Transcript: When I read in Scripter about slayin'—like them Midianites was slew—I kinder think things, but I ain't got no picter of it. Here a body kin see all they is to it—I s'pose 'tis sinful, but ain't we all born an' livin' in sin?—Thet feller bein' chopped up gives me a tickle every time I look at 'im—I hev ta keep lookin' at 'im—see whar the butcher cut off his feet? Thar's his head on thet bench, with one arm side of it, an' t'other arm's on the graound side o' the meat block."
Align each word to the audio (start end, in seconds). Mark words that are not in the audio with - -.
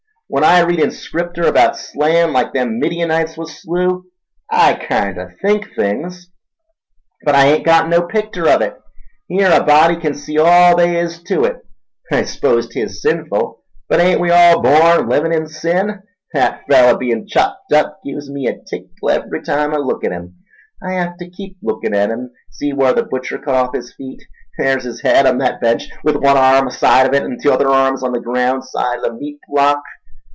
When 0.33 0.45
I 0.45 0.61
read 0.61 0.79
in 0.79 0.91
Scripter 0.91 1.43
about 1.45 1.75
slayin'—like 1.77 2.53
them 2.53 2.79
Midianites 2.79 3.35
was 3.37 3.53
slew—I 3.61 4.75
kinder 4.75 5.35
think 5.41 5.75
things, 5.75 6.29
but 7.25 7.35
I 7.35 7.47
ain't 7.47 7.65
got 7.65 7.89
no 7.89 8.03
picter 8.03 8.47
of 8.47 8.61
it. 8.61 8.79
Here 9.27 9.49
a 9.51 9.61
body 9.61 9.97
kin 9.97 10.13
see 10.13 10.37
all 10.39 10.77
they 10.77 10.97
is 10.97 11.21
to 11.23 11.43
it—I 11.43 12.23
s'pose 12.23 12.69
'tis 12.69 13.01
sinful, 13.01 13.61
but 13.89 13.99
ain't 13.99 14.21
we 14.21 14.31
all 14.31 14.61
born 14.61 14.81
an' 15.01 15.09
livin' 15.09 15.33
in 15.33 15.47
sin?—Thet 15.49 16.61
feller 16.69 16.97
bein' 16.97 17.27
chopped 17.27 17.73
up 17.73 17.99
gives 18.05 18.29
me 18.29 18.47
a 18.47 18.57
tickle 18.57 19.09
every 19.09 19.41
time 19.43 19.73
I 19.73 19.79
look 19.79 20.05
at 20.05 20.13
'im—I 20.13 20.91
hev 20.93 21.13
ta 21.19 21.25
keep 21.29 21.57
lookin' 21.61 21.93
at 21.93 22.09
'im—see 22.09 22.71
whar 22.71 22.93
the 22.93 23.03
butcher 23.03 23.37
cut 23.37 23.55
off 23.55 23.75
his 23.75 23.93
feet? 23.95 24.23
Thar's 24.57 24.85
his 24.85 25.01
head 25.01 25.25
on 25.25 25.39
thet 25.39 25.59
bench, 25.59 25.89
with 26.05 26.15
one 26.15 26.37
arm 26.37 26.71
side 26.71 27.05
of 27.05 27.13
it, 27.13 27.23
an' 27.23 27.37
t'other 27.43 27.67
arm's 27.67 28.01
on 28.01 28.13
the 28.13 28.21
graound 28.21 28.63
side 28.63 28.99
o' 28.99 29.01
the 29.09 29.13
meat 29.13 29.37
block." 29.49 29.83